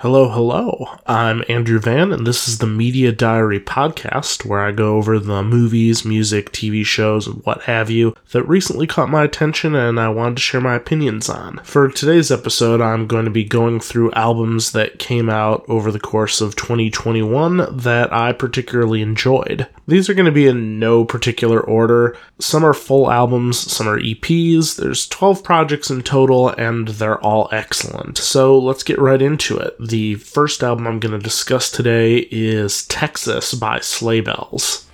[0.00, 0.96] Hello, hello.
[1.04, 5.42] I'm Andrew Van, and this is the Media Diary podcast, where I go over the
[5.42, 10.08] movies, music, TV shows, and what have you that recently caught my attention and I
[10.08, 11.60] wanted to share my opinions on.
[11.64, 16.00] For today's episode, I'm going to be going through albums that came out over the
[16.00, 19.68] course of 2021 that I particularly enjoyed.
[19.90, 22.16] These are going to be in no particular order.
[22.38, 24.76] Some are full albums, some are EPs.
[24.76, 28.16] There's 12 projects in total, and they're all excellent.
[28.16, 32.86] So let's get right into it the first album I'm going to discuss today is
[32.86, 34.86] Texis by Sleigh Bells.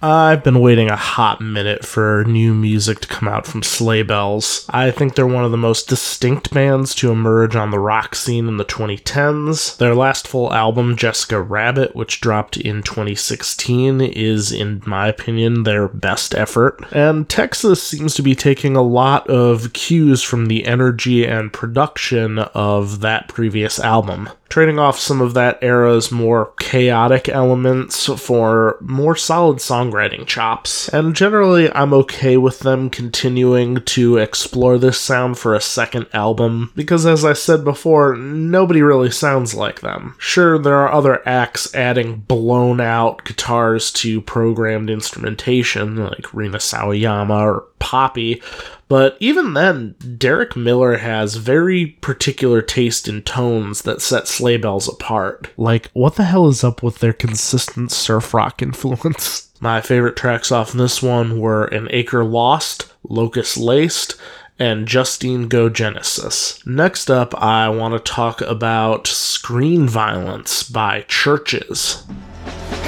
[0.00, 4.64] I've been waiting a hot minute for new music to come out from Sleigh Bells.
[4.70, 8.46] I think they're one of the most distinct bands to emerge on the rock scene
[8.46, 9.76] in the 2010s.
[9.76, 15.88] Their last full album, Jessica Rabbit, which dropped in 2016, is, in my opinion, their
[15.88, 16.80] best effort.
[16.92, 22.38] And Texis seems to be taking a lot of cues from the energy and production
[22.38, 29.14] of that previous album trading off some of that era's more chaotic elements for more
[29.14, 30.88] solid songwriting chops.
[30.88, 36.72] And generally, I'm okay with them continuing to explore this sound for a second album,
[36.74, 40.14] because as I said before, nobody really sounds like them.
[40.18, 47.40] Sure, there are other acts adding blown out guitars to programmed instrumentation, like Rina Sawayama
[47.40, 48.42] or Poppy,
[48.88, 54.88] but even then, Derek Miller has very particular taste in tones that set sleigh bells
[54.88, 55.50] apart.
[55.56, 59.50] Like, what the hell is up with their consistent surf rock influence?
[59.60, 64.14] My favorite tracks off this one were An Acre Lost, Locust Laced,
[64.58, 66.64] and Justine Go Genesis.
[66.66, 72.87] Next up, I want to talk about Screen Violence by CHVRCHES.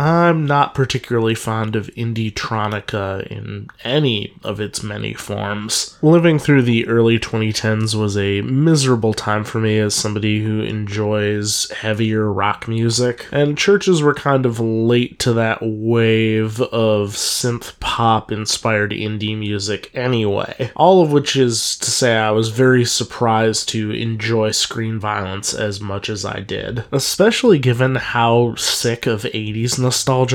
[0.00, 5.98] I'm not particularly fond of Indietronica in any of its many forms.
[6.00, 11.70] Living through the early 2010s was a miserable time for me as somebody who enjoys
[11.72, 18.32] heavier rock music, and CHVRCHES were kind of late to that wave of synth pop
[18.32, 20.70] inspired indie music anyway.
[20.76, 25.78] All of which is to say, I was very surprised to enjoy screen violence as
[25.78, 29.89] much as I did, especially given how sick of 80s nostalgia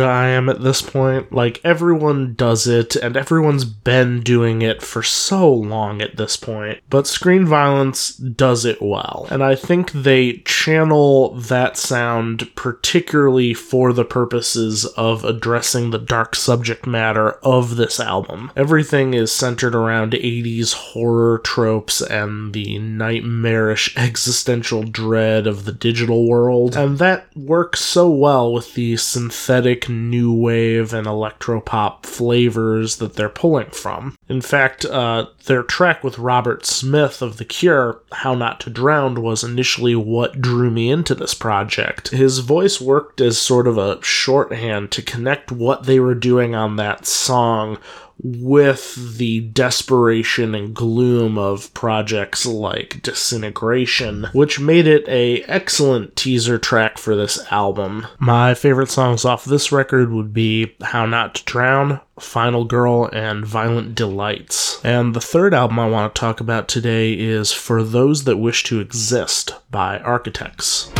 [0.05, 1.31] I am at this point.
[1.31, 6.79] Like, everyone does it, and everyone's been doing it for so long at this point.
[6.89, 9.27] But Screen Violence does it well.
[9.29, 16.35] And I think they channel that sound particularly for the purposes of addressing the dark
[16.35, 18.51] subject matter of this album.
[18.55, 26.27] Everything is centered around 80s horror tropes and the nightmarish existential dread of the digital
[26.27, 26.75] world.
[26.75, 29.44] And that works so well with the synthetic
[29.89, 34.17] new wave and electropop flavors that they're pulling from.
[34.27, 39.21] In fact, uh, their track with Robert Smith of The Cure, How Not to Drown,
[39.21, 42.09] was initially what drew me into this project.
[42.09, 46.75] His voice worked as sort of a shorthand to connect what they were doing on
[46.77, 47.77] that song
[48.21, 56.57] with the desperation and gloom of projects like Disintegration, which made it a excellent teaser
[56.57, 58.07] track for this album.
[58.19, 63.45] My favorite songs off this record would be How Not to Drown, Final Girl, and
[63.45, 64.83] Violent Delights.
[64.83, 68.63] And the third album I want to talk about today is For Those That Wish
[68.65, 70.91] to Exist by Architects.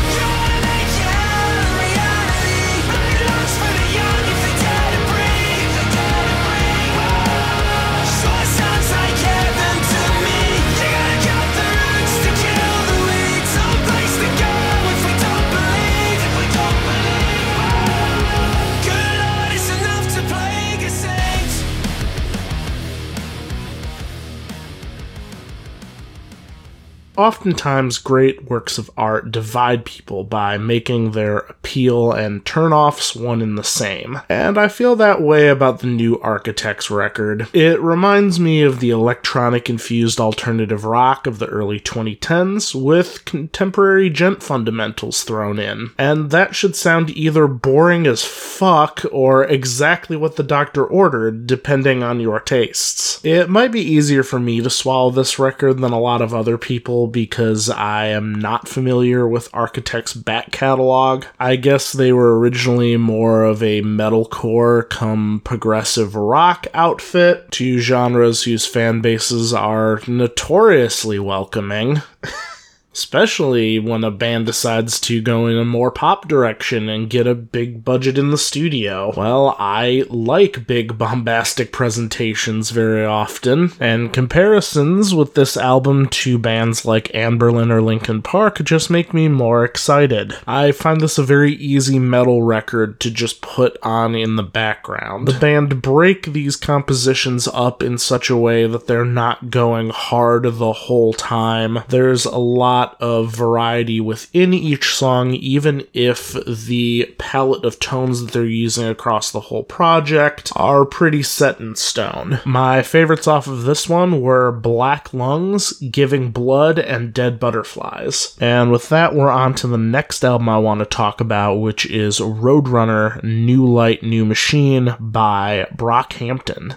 [27.25, 33.57] Oftentimes, great works of art divide people by making their appeal and turnoffs one and
[33.57, 34.21] the same.
[34.29, 37.47] And I feel that way about the new Architects record.
[37.51, 44.11] It reminds me of the electronic infused alternative rock of the early 2010s with contemporary
[44.11, 45.89] djent fundamentals thrown in.
[45.97, 52.03] And that should sound either boring as fuck or exactly what the doctor ordered, depending
[52.03, 53.19] on your tastes.
[53.25, 56.59] It might be easier for me to swallow this record than a lot of other
[56.59, 61.23] people because I am not familiar with Architect's back catalog.
[61.39, 68.43] I guess they were originally more of a metalcore come progressive rock outfit, two genres
[68.43, 72.01] whose fan bases are notoriously welcoming.
[72.95, 77.35] especially when a band decides to go in a more pop direction and get a
[77.35, 79.11] big budget in the studio.
[79.17, 86.85] Well, I like big bombastic presentations very often, and comparisons with this album to bands
[86.85, 90.37] like Anberlin or Linkin Park just make me more excited.
[90.47, 95.27] I find this a very easy metal record to just put on in the background.
[95.27, 100.43] The band break these compositions up in such a way that they're not going hard
[100.43, 101.79] the whole time.
[101.89, 108.21] There's a lot lot of variety within each song, even if the palette of tones
[108.21, 112.39] that they're using across the whole project are pretty set in stone.
[112.45, 118.35] My favorites off of this one were Black Lungs, Giving Blood, and Dead Butterflies.
[118.39, 121.85] And with that, we're on to the next album I want to talk about, which
[121.87, 126.75] is Roadrunner New Light, New Machine by Brockhampton.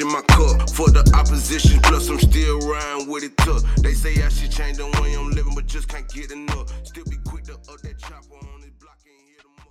[0.00, 0.70] In my cup.
[0.70, 3.62] For the opposition, plus I'm still riding with it tough.
[3.76, 6.72] They say I should change the way I'm living, but just can't get enough.
[6.86, 9.68] Still be quick to up that chopper on this block and hit them up.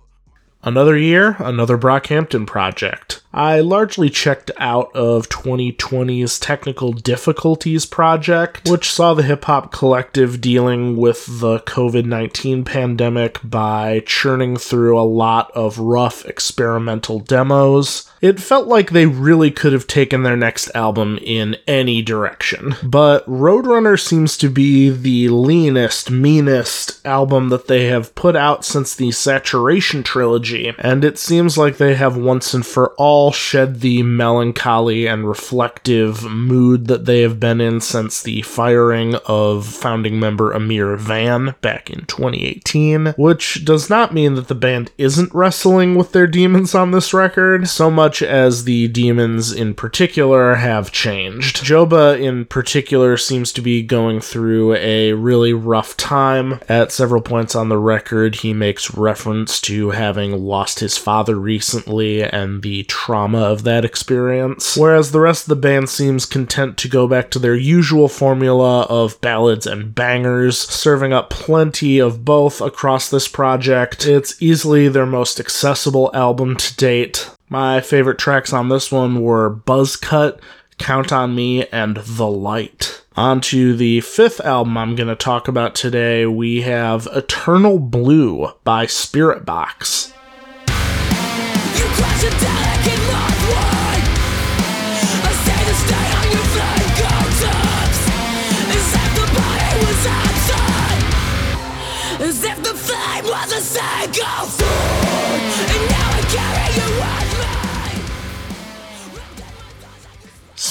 [0.62, 3.22] Another year, another Brockhampton project.
[3.36, 10.40] I largely checked out of 2020's Technical Difficulties project, which saw the hip hop collective
[10.40, 18.10] dealing with the COVID 19 pandemic by churning through a lot of rough experimental demos.
[18.22, 22.74] It felt like they really could have taken their next album in any direction.
[22.82, 28.94] But Roadrunner seems to be the leanest, meanest album that they have put out since
[28.94, 33.80] the Saturation trilogy, and it seems like they have once and for all all shed
[33.80, 40.20] the melancholy and reflective mood that they have been in since the firing of founding
[40.20, 45.96] member Ameer Vann back in 2018, which does not mean that the band isn't wrestling
[45.96, 51.64] with their demons on this record, so much as the demons in particular have changed.
[51.64, 56.60] Joba in particular seems to be going through a really rough time.
[56.68, 62.22] At several points on the record, he makes reference to having lost his father recently
[62.22, 64.76] and the trauma trauma of that experience.
[64.76, 68.82] Whereas the rest of the band seems content to go back to their usual formula
[68.82, 74.04] of ballads and bangers, serving up plenty of both across this project.
[74.04, 77.30] It's easily their most accessible album to date.
[77.48, 80.38] My favorite tracks on this one were Buzzcut,
[80.76, 83.02] Count on Me, and The Light.
[83.16, 88.52] On to the fifth album I'm going to talk about today, we have Eternal Blue
[88.62, 90.12] by Spirit Spiritbox.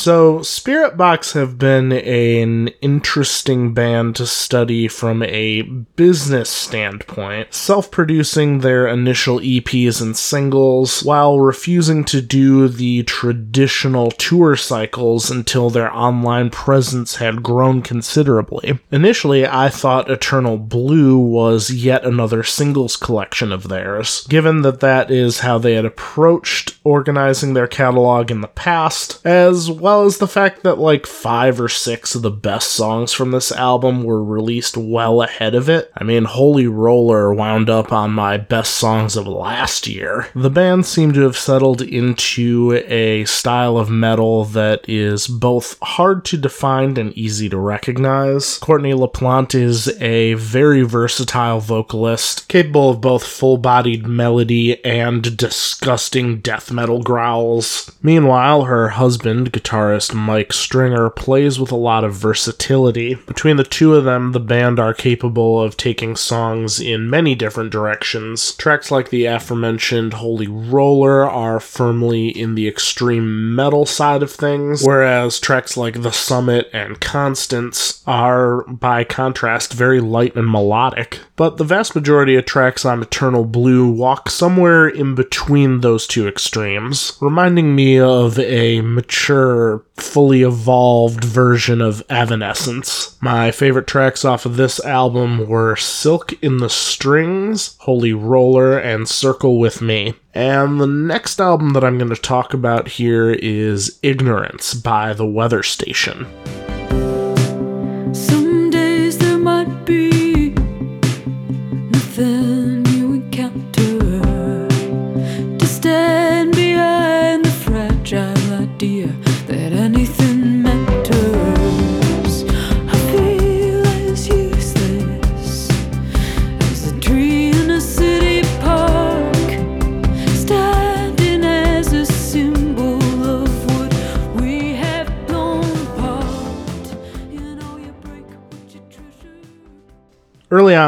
[0.05, 8.59] So, Spiritbox have been an interesting band to study from a business standpoint, self producing
[8.59, 15.91] their initial EPs and singles while refusing to do the traditional tour cycles until their
[15.91, 18.77] online presence had grown considerably.
[18.91, 25.09] Initially, I thought Eternal Blue was yet another singles collection of theirs, given that that
[25.09, 30.18] is how they had approached organizing their catalog in the past, as well well as
[30.18, 34.22] the fact that like five or six of the best songs from this album were
[34.22, 35.90] released well ahead of it.
[35.96, 40.28] I mean, Holy Roller wound up on my best songs of last year.
[40.36, 46.25] The band seemed to have settled into a style of metal that is both hard
[46.25, 48.58] to define and easy to recognize.
[48.58, 56.42] Courtney LaPlante is a very versatile vocalist, capable of both full bodied melody and disgusting
[56.42, 57.90] death metal growls.
[58.04, 63.15] Meanwhile, her husband, guitar guitarist Mike Stringer plays with a lot of versatility.
[63.15, 67.72] Between the two of them, the band are capable of taking songs in many different
[67.72, 68.54] directions.
[68.56, 74.84] Tracks like the aforementioned Holy Roller are firmly in the extreme metal side of things,
[74.84, 81.20] whereas tracks like The Summit and Constance are, by contrast, very light and melodic.
[81.36, 86.27] But the vast majority of tracks on Eternal Blue walk somewhere in between those two
[86.27, 93.17] extremes, reminding me of a mature, fully evolved version of Evanescence.
[93.22, 99.08] My favorite tracks off of this album were Silk in the Strings, Holy Roller, and
[99.08, 100.13] Circle with Me.
[100.34, 105.25] And the next album that I'm going to talk about here is Ignorance by The
[105.25, 106.27] Weather Station.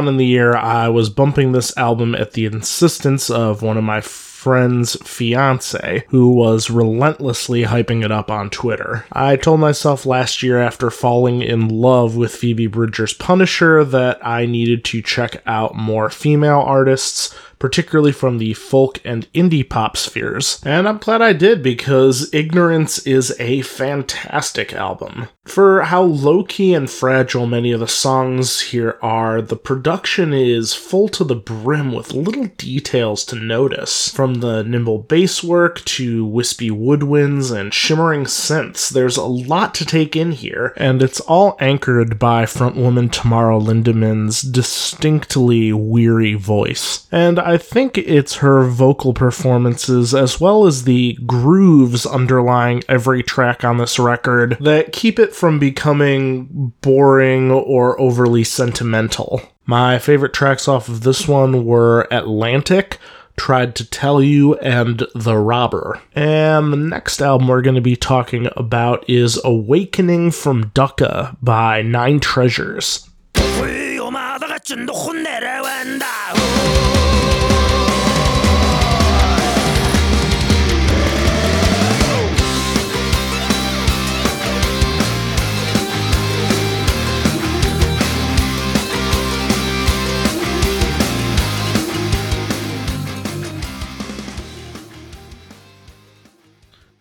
[0.06, 4.01] In the year, I was bumping this album at the insistence of one of my
[4.01, 9.04] friend's fiance, who was relentlessly hyping it up on Twitter.
[9.12, 14.46] I told myself last year after falling in love with Phoebe Bridgers' Punisher that I
[14.46, 20.62] needed to check out more female artists particularly from the folk and indie pop spheres.
[20.66, 25.28] And I'm glad I did because Ignorance is a fantastic album.
[25.46, 30.74] For how low key and fragile many of the songs here are, the production is
[30.74, 34.10] full to the brim with little details to notice.
[34.12, 39.86] From the nimble bass work to wispy woodwinds and shimmering synths, there's a lot to
[39.86, 47.08] take in here, and it's all anchored by frontwoman Tamara Lindemann's distinctly weary voice.
[47.12, 53.63] And I think it's her vocal performances as well as the grooves underlying every track
[53.63, 59.42] on this record that keep it from becoming boring or overly sentimental.
[59.66, 62.98] My favorite tracks off of this one were Atlantic,
[63.38, 66.01] Tried to Tell You, and The Robber.
[66.16, 71.82] And the next album we're going to be talking about is Awakening from Dukkha by
[71.82, 73.10] Nine Treasures.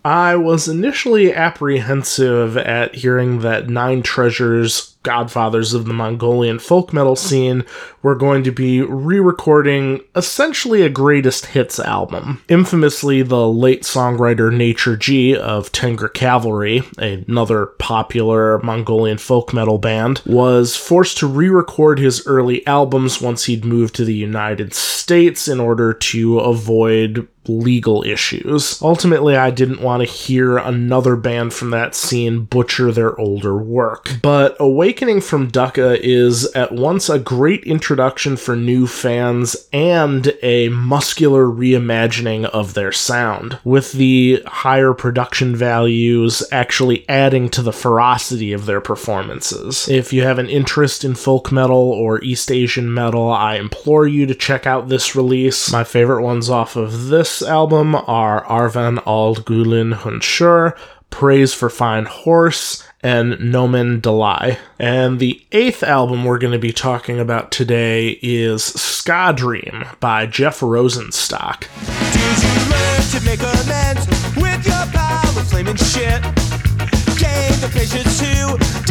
[0.06, 7.14] I was initially apprehensive at hearing that Nine Treasures, godfathers of the Mongolian folk metal
[7.14, 7.64] scene,
[8.02, 12.42] were going to be re recording essentially a greatest hits album.
[12.48, 20.22] Infamously, the late songwriter Nature G of Tengri Cavalry, another popular Mongolian folk metal band,
[20.26, 25.46] was forced to re record his early albums once he'd moved to the United States
[25.46, 28.80] in order to avoid legal issues.
[28.82, 34.10] Ultimately, I didn't want to hear another band from that scene butcher their older work.
[34.22, 34.56] But
[34.96, 41.44] Awakening from Dukkha is at once a great introduction for new fans and a muscular
[41.44, 48.64] reimagining of their sound, with the higher production values actually adding to the ferocity of
[48.64, 49.86] their performances.
[49.86, 54.24] If you have an interest in folk metal or East Asian metal, I implore you
[54.24, 55.70] to check out this release.
[55.70, 60.74] My favorite ones off of this album are Arvan Ald Gulin Hunshur,
[61.10, 64.58] Praise for Fine Horse, and Nomen Dalai.
[64.80, 70.26] And the eighth album we're going to be talking about today is Ska Dream by
[70.26, 71.68] Jeff Rosenstock.
[78.52, 78.85] Did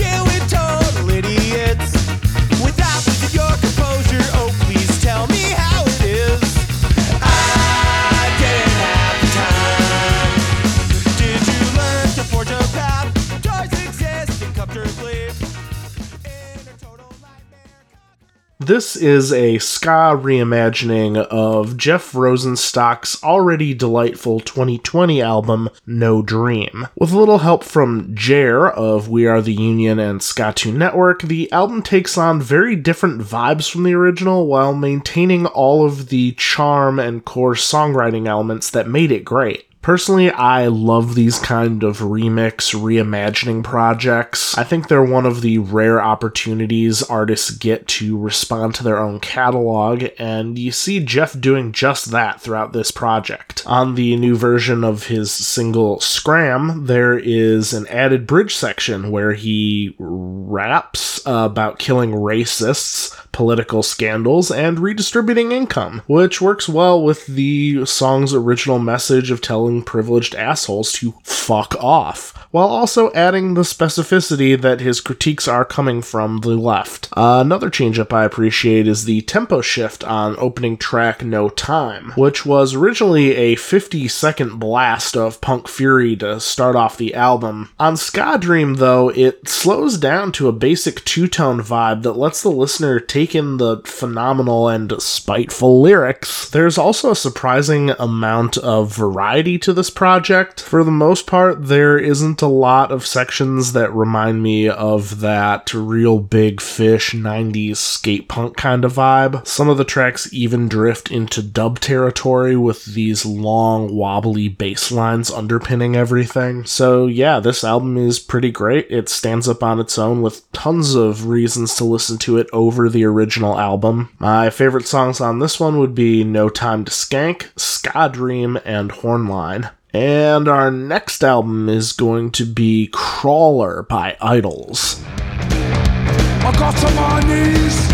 [18.65, 26.87] This is a ska reimagining of Jeff Rosenstock's already delightful 2020 album, No Dream.
[26.95, 31.51] With a little help from Jer of We Are the Union and Skatune Network, the
[31.51, 36.97] album takes on very different vibes from the original while maintaining all of the charm
[36.97, 39.67] and core songwriting elements that made it great.
[39.85, 44.57] Personally, I love these kind of remix, reimagining projects.
[44.57, 49.19] I think they're one of the rare opportunities artists get to respond to their own
[49.19, 53.61] catalog, and you see Jeff doing just that throughout this project.
[53.67, 59.33] On the new version of his single Scram, there is an added bridge section where
[59.33, 67.85] he raps about killing racists, political scandals, and redistributing income, which works well with the
[67.85, 74.59] song's original message of telling privileged assholes to fuck off, while also adding the specificity
[74.59, 77.09] that his critiques are coming from the left.
[77.15, 82.45] Uh, another changeup I appreciate is the tempo shift on opening track No Time, which
[82.45, 87.69] was originally a 50 second blast of punk fury to start off the album.
[87.79, 92.41] On Ska Dream, though, it slows down to a basic two tone vibe that lets
[92.41, 96.49] the listener take in the phenomenal and spiteful lyrics.
[96.49, 100.61] There's also a surprising amount of variety to this project.
[100.61, 105.73] For the most part, there isn't a lot of sections that remind me of that
[105.73, 109.45] real big fish 90s skate punk kind of vibe.
[109.47, 115.31] Some of the tracks even drift into dub territory with these long, wobbly bass lines
[115.31, 116.63] underpinning everything.
[116.65, 118.85] So, yeah, this album is pretty great.
[118.91, 122.87] It stands up on its own with tons of reasons to listen to it over
[122.87, 124.09] the original album.
[124.19, 128.91] My favorite songs on this one would be No Time to Skank, Ska Dream, and
[128.91, 129.44] Hornline.
[129.93, 135.01] And our next album is going to be Crawler by Idles.
[135.07, 137.91] I got to my knees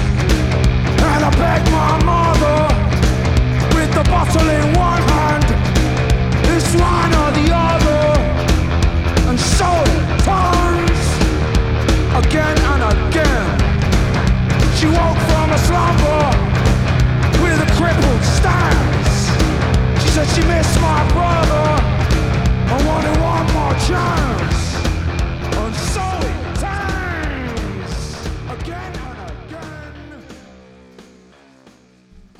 [1.03, 4.60] and I begged my mother with the bottle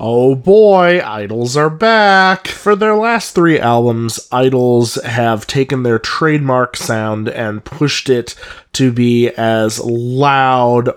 [0.04, 2.48] Oh boy, Idles are back!
[2.48, 8.34] For their last three albums, Idles have taken their trademark sound and pushed it
[8.72, 10.90] to be as loud,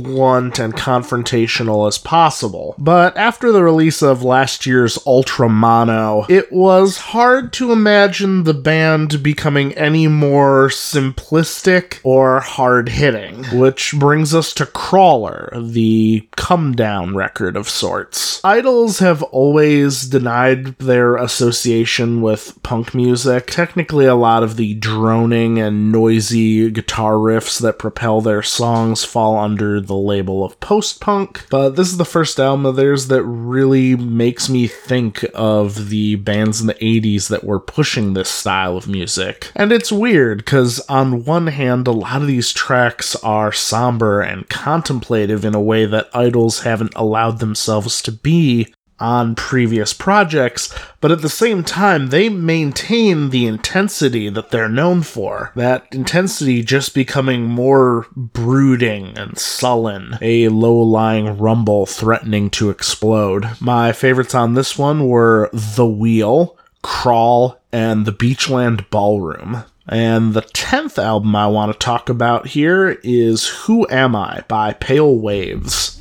[0.00, 2.74] blunt, and confrontational as possible.
[2.78, 8.54] But after the release of last year's Ultra Mono, it was hard to imagine the
[8.54, 13.44] band becoming any more simplistic or hard hitting.
[13.52, 18.42] Which brings us to Crawler, the come down record of sorts.
[18.44, 23.46] Idles have always denied their association with punk music.
[23.48, 29.38] Technically, a lot of the droning and noisy guitar riffs that propel their songs fall
[29.38, 33.22] under the label of post punk, but this is the first album of theirs that
[33.22, 38.76] really makes me think of the bands in the 80s that were pushing this style
[38.76, 39.50] of music.
[39.54, 44.48] And it's weird because, on one hand, a lot of these tracks are somber and
[44.48, 51.10] contemplative in a way that Idles haven't allowed themselves to be on previous projects, but
[51.10, 55.52] at the same time, they maintain the intensity that they're known for.
[55.56, 63.48] That intensity just becoming more brooding and sullen, a low lying rumble threatening to explode.
[63.60, 69.64] My favorites on this one were The Wheel, Crawl, and The Beachland Ballroom.
[69.88, 74.74] And the 10th album I want to talk about here is Who Am I by
[74.74, 76.00] Pale Waves.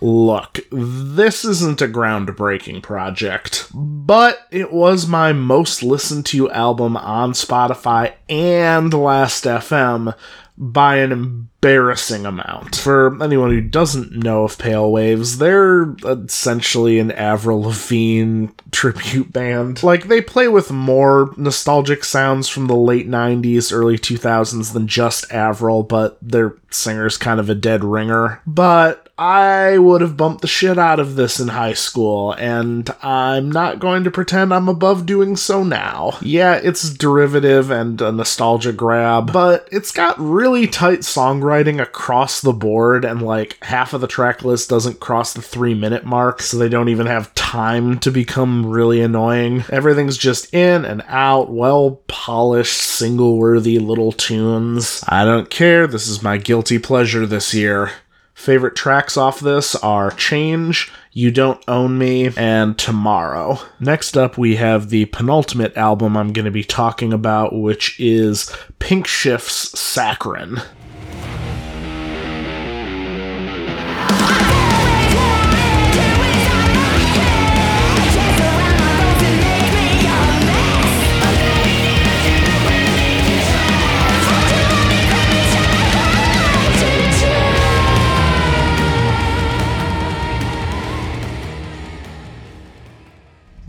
[0.00, 7.32] Look, this isn't a groundbreaking project, but it was my most listened to album on
[7.32, 10.14] Spotify and Last FM
[10.56, 12.76] by an embarrassing amount.
[12.76, 19.82] For anyone who doesn't know of Pale Waves, they're essentially an Avril Lavigne tribute band.
[19.82, 25.30] Like, they play with more nostalgic sounds from the late 90s, early 2000s than just
[25.32, 28.40] Avril, but their singer's kind of a dead ringer.
[28.46, 33.52] But I would have bumped the shit out of this in high school, and I'm
[33.52, 36.16] not going to pretend I'm above doing so now.
[36.22, 42.52] Yeah, it's derivative and a nostalgia grab, but it's got really tight songwriting across the
[42.52, 46.56] board, and like half of the track list doesn't cross the three minute mark, so
[46.56, 49.64] they don't even have time to become really annoying.
[49.70, 55.02] Everything's just in and out, well polished, single worthy little tunes.
[55.08, 57.90] I don't care, this is my guilty pleasure this year.
[58.40, 63.58] Favorite tracks off this are Change, You Don't Own Me, and Tomorrow.
[63.78, 68.50] Next up, we have the penultimate album I'm going to be talking about, which is
[68.78, 70.64] Pink Shift's Saccharin.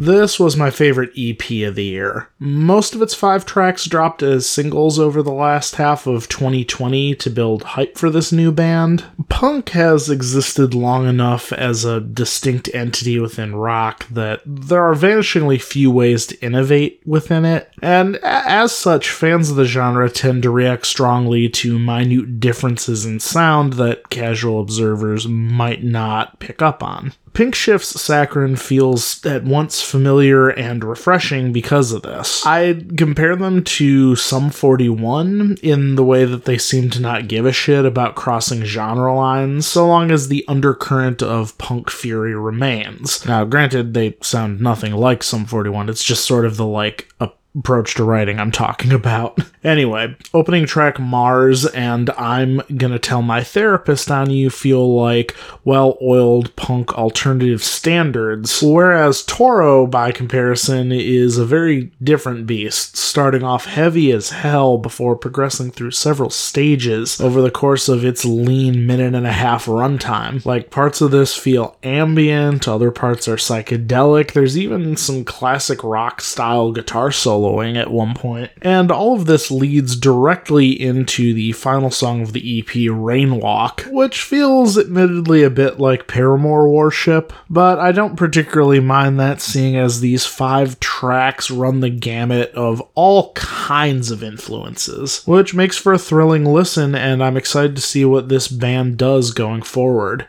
[0.01, 2.27] This was my favorite EP of the year.
[2.39, 7.29] Most of its five tracks dropped as singles over the last half of 2020 to
[7.29, 9.05] build hype for this new band.
[9.29, 15.61] Punk has existed long enough as a distinct entity within rock that there are vanishingly
[15.61, 20.49] few ways to innovate within it, and as such, fans of the genre tend to
[20.49, 27.13] react strongly to minute differences in sound that casual observers might not pick up on.
[27.33, 32.45] Pink Shift's Saccharin feels at once familiar and refreshing because of this.
[32.45, 37.45] I'd compare them to Sum 41 in the way that they seem to not give
[37.45, 43.25] a shit about crossing genre lines, so long as the undercurrent of punk fury remains.
[43.25, 47.07] Now, granted, they sound nothing like Sum 41, it's just sort of the like
[47.57, 49.39] approach to writing I'm talking about.
[49.63, 55.99] Anyway, opening track Mars and I'm gonna tell my therapist on you feel like well
[56.01, 63.65] oiled punk alternative standards, whereas Toro, by comparison, is a very different beast, starting off
[63.65, 69.13] heavy as hell before progressing through several stages over the course of its lean minute
[69.13, 70.43] and a half runtime.
[70.43, 76.21] Like parts of this feel ambient, other parts are psychedelic, there's even some classic rock
[76.21, 77.11] style guitar
[77.41, 82.33] soloing at one point, and all of this leads directly into the final song of
[82.33, 88.79] the EP, Rainwalk, which feels admittedly a bit like Paramore Worship, but I don't particularly
[88.79, 95.25] mind that seeing as these five tracks run the gamut of all kinds of influences,
[95.25, 99.31] which makes for a thrilling listen, and I'm excited to see what this band does
[99.31, 100.27] going forward.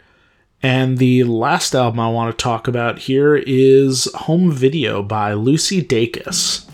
[0.65, 5.83] And the last album I want to talk about here is Home Video by Lucy
[5.83, 6.69] Dacus.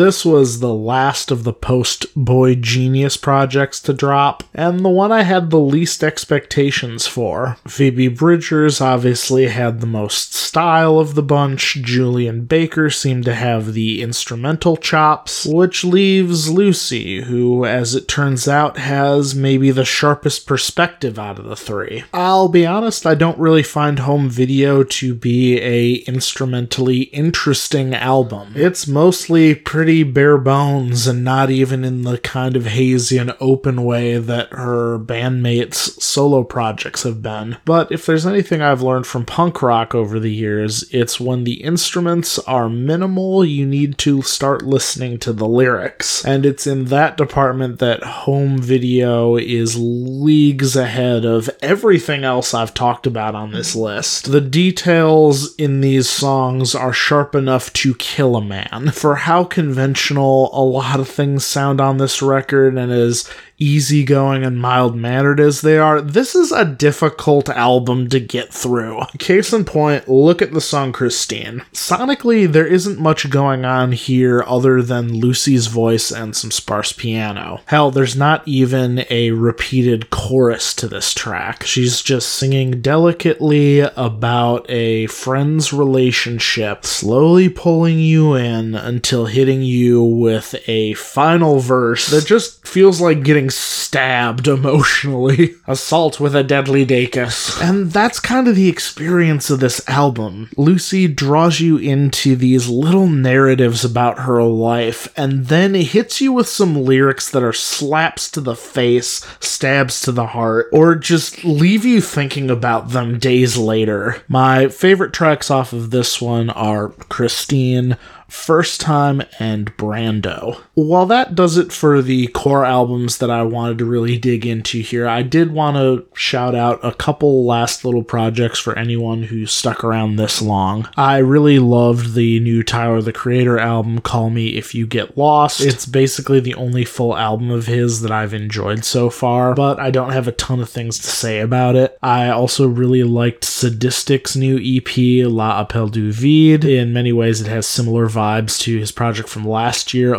[0.00, 5.12] This was the last of the post Boy Genius projects to drop, and the one
[5.12, 7.58] I had the least expectations for.
[7.68, 13.74] Phoebe Bridgers obviously had the most style of the bunch, Julien Baker seemed to have
[13.74, 20.46] the instrumental chops, which leaves Lucy, who, as it turns out, has maybe the sharpest
[20.46, 22.04] perspective out of the three.
[22.14, 28.54] I'll be honest, I don't really find home video to be a instrumentally interesting album.
[28.56, 33.84] It's mostly pretty bare bones and not even in the kind of hazy and open
[33.84, 37.56] way that her bandmates' solo projects have been.
[37.64, 41.62] But if there's anything I've learned from punk rock over the years, it's when the
[41.62, 46.24] instruments are minimal, you need to start listening to the lyrics.
[46.24, 52.74] And it's in that department that home video is leagues ahead of everything else I've
[52.74, 54.30] talked about on this list.
[54.30, 58.90] The details in these songs are sharp enough to kill a man.
[58.92, 59.44] For how
[59.80, 63.28] conventional a lot of things sound on this record and as
[63.60, 69.02] easygoing and mild mannered as they are, this is a difficult album to get through.
[69.18, 71.62] Case in point, look at the song Christine.
[71.72, 77.60] Sonically, there isn't much going on here other than Lucy's voice and some sparse piano.
[77.66, 81.62] Hell, there's not even a repeated chorus to this track.
[81.64, 90.02] She's just singing delicately about a friend's relationship, slowly pulling you in until hitting you
[90.02, 95.54] with a final verse that just feels like getting stabbed emotionally.
[95.66, 97.60] Assault with a deadly dacus.
[97.60, 100.50] And that's kind of the experience of this album.
[100.56, 106.48] Lucy draws you into these little narratives about her life and then hits you with
[106.48, 111.84] some lyrics that are slaps to the face, stabs to the heart, or just leave
[111.84, 114.22] you thinking about them days later.
[114.28, 117.96] My favorite tracks off of this one are Christine,
[118.28, 120.60] First Time, and Brando.
[120.80, 124.80] While that does it for the core albums that I wanted to really dig into
[124.80, 129.44] here, I did want to shout out a couple last little projects for anyone who
[129.44, 130.88] stuck around this long.
[130.96, 135.60] I really loved the new Tyler the Creator album, Call Me If You Get Lost.
[135.60, 139.90] It's basically the only full album of his that I've enjoyed so far, but I
[139.90, 141.98] don't have a ton of things to say about it.
[142.02, 146.64] I also really liked Sadistik's new EP, La Appel du Vide.
[146.64, 150.14] In many ways, it has similar vibes to his project from last year,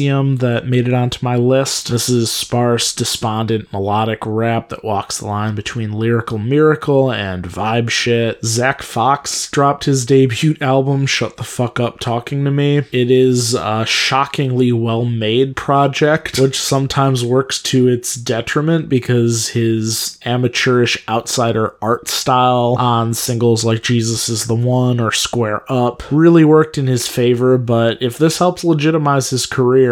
[0.00, 1.88] Elysium, that made it onto my list.
[1.88, 7.90] This is sparse, despondent, melodic rap that walks the line between lyrical miracle and vibe
[7.90, 8.42] shit.
[8.42, 12.78] Zach Fox dropped his debut album, Shut the Fuck Up Talking to Me.
[12.78, 20.18] It is a shockingly well made project, which sometimes works to its detriment because his
[20.24, 26.44] amateurish outsider art style on singles like Jesus is the One or Square Up really
[26.44, 29.89] worked in his favor, but if this helps legitimize his career,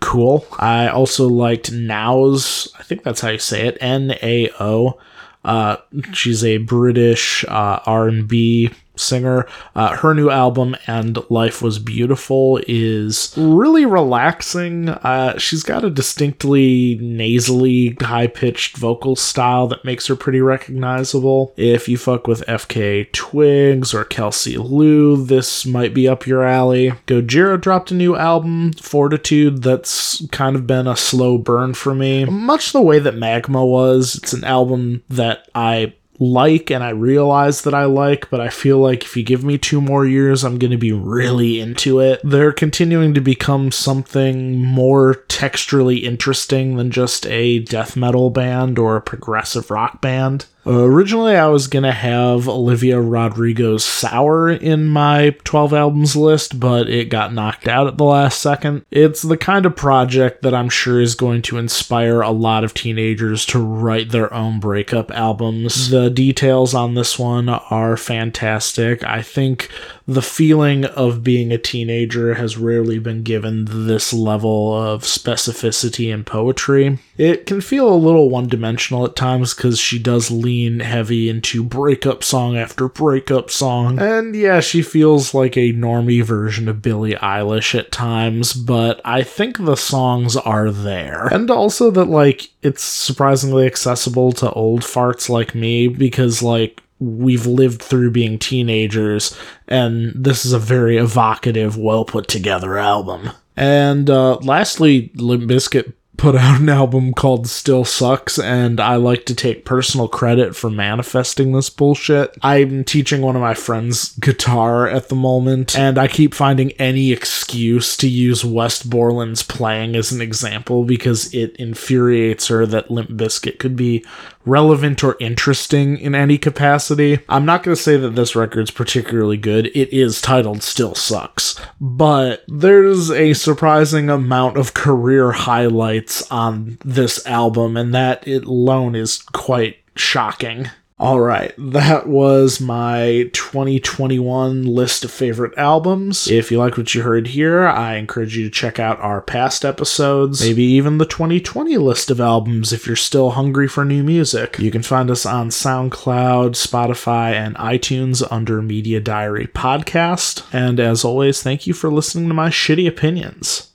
[0.00, 0.46] cool.
[0.58, 4.98] I also liked Now's, I think that's how you say it, N A O.
[5.44, 5.76] Uh,
[6.12, 9.46] she's a British uh, R&B singer.
[9.74, 14.88] Uh, her new album and Life Was Beautiful is really relaxing.
[14.88, 21.52] Uh, she's got a distinctly nasally, high-pitched vocal style that makes her pretty recognizable.
[21.56, 26.92] If you fuck with FKA Twigs or Kelsey Lu, this might be up your alley.
[27.06, 32.24] Gojira dropped a new album, Fortitude, that's kind of been a slow burn for me.
[32.24, 34.16] Much the way that Magma was.
[34.16, 38.78] It's an album that I like and I realize that I like, but I feel
[38.78, 42.20] like if you give me two more years, I'm going to be really into it.
[42.24, 48.96] They're continuing to become something more texturally interesting than just a death metal band or
[48.96, 50.46] a progressive rock band.
[50.66, 56.88] Uh, originally, I was gonna have Olivia Rodrigo's Sour in my 12 albums list, but
[56.88, 58.84] it got knocked out at the last second.
[58.90, 62.74] It's the kind of project that I'm sure is going to inspire a lot of
[62.74, 65.90] teenagers to write their own breakup albums.
[65.90, 69.04] The details on this one are fantastic.
[69.04, 69.70] I think
[70.08, 76.24] the feeling of being a teenager has rarely been given this level of specificity in
[76.24, 76.98] poetry.
[77.16, 81.62] It can feel a little one dimensional at times because she does lean heavy into
[81.62, 83.98] breakup song after breakup song.
[83.98, 89.22] And yeah, she feels like a normie version of Billie Eilish at times, but I
[89.22, 91.26] think the songs are there.
[91.26, 97.46] And also that, like, it's surprisingly accessible to old farts like me because, like, we've
[97.46, 99.36] lived through being teenagers,
[99.68, 103.30] and this is a very evocative, well put together album.
[103.56, 109.26] And uh, lastly, Limp Bizkit put out an album called Still Sucks, and I like
[109.26, 112.36] to take personal credit for manifesting this bullshit.
[112.42, 117.12] I'm teaching one of my friends guitar at the moment, and I keep finding any
[117.12, 123.10] excuse to use Wes Borland's playing as an example because it infuriates her that Limp
[123.10, 124.04] Bizkit could be
[124.46, 127.18] relevant or interesting in any capacity.
[127.28, 129.66] I'm not going to say that this record's particularly good.
[129.68, 137.26] It is titled Still Sucks, but there's a surprising amount of career highlights on this
[137.26, 140.70] album, and that alone is quite shocking.
[140.98, 146.26] All right, that was my 2021 list of favorite albums.
[146.26, 149.62] If you like what you heard here, I encourage you to check out our past
[149.62, 154.58] episodes, maybe even the 2020 list of albums if you're still hungry for new music.
[154.58, 160.46] You can find us on SoundCloud, Spotify, and iTunes under Media Diary Podcast.
[160.50, 163.65] And as always, thank you for listening to my shitty opinions.